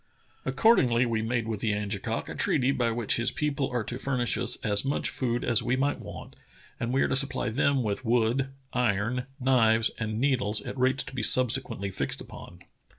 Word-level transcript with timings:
Accord 0.45 0.79
ingly 0.79 1.05
we 1.05 1.21
made 1.21 1.47
with 1.47 1.59
the 1.59 1.73
Angekok 1.73 2.27
a 2.27 2.33
treaty 2.33 2.71
by 2.71 2.89
which 2.89 3.17
his 3.17 3.29
people 3.29 3.69
are 3.69 3.83
to 3.83 3.99
furnish 3.99 4.35
as 4.35 4.83
much 4.83 5.09
food 5.11 5.43
as 5.43 5.61
we 5.61 5.75
might 5.75 5.99
want, 5.99 6.35
and 6.79 6.91
we 6.91 7.03
are 7.03 7.07
to 7.07 7.15
supply 7.15 7.49
them 7.49 7.83
with 7.83 8.03
wood, 8.03 8.49
iron, 8.73 9.27
knives, 9.39 9.91
and 9.99 10.17
needles 10.19 10.59
at 10.61 10.75
rates 10.75 11.03
to 11.03 11.13
be 11.13 11.21
subsequently 11.21 11.91
fixed 11.91 12.19
upon." 12.19 12.63